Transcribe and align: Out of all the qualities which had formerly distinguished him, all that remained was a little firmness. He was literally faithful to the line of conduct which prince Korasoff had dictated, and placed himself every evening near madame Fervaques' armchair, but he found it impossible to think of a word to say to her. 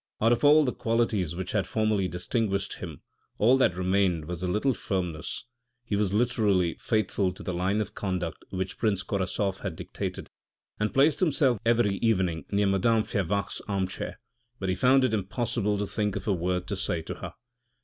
Out 0.19 0.31
of 0.31 0.43
all 0.43 0.65
the 0.65 0.73
qualities 0.73 1.35
which 1.35 1.51
had 1.51 1.67
formerly 1.67 2.07
distinguished 2.07 2.77
him, 2.79 3.03
all 3.37 3.55
that 3.57 3.75
remained 3.75 4.25
was 4.25 4.41
a 4.41 4.47
little 4.47 4.73
firmness. 4.73 5.45
He 5.85 5.95
was 5.95 6.11
literally 6.11 6.73
faithful 6.79 7.31
to 7.33 7.43
the 7.43 7.53
line 7.53 7.79
of 7.81 7.93
conduct 7.93 8.43
which 8.49 8.79
prince 8.79 9.03
Korasoff 9.03 9.59
had 9.59 9.75
dictated, 9.75 10.27
and 10.79 10.91
placed 10.91 11.19
himself 11.19 11.59
every 11.63 11.97
evening 11.97 12.45
near 12.51 12.65
madame 12.65 13.03
Fervaques' 13.03 13.61
armchair, 13.67 14.19
but 14.57 14.69
he 14.69 14.73
found 14.73 15.03
it 15.03 15.13
impossible 15.13 15.77
to 15.77 15.85
think 15.85 16.15
of 16.15 16.27
a 16.27 16.33
word 16.33 16.65
to 16.69 16.75
say 16.75 17.03
to 17.03 17.13
her. 17.21 17.35